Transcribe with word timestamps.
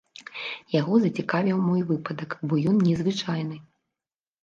Яго 0.75 0.93
зацікавіў 1.03 1.61
мой 1.67 1.81
выпадак, 1.91 2.29
бо 2.47 2.53
ён 2.75 2.83
незвычайны. 2.91 3.65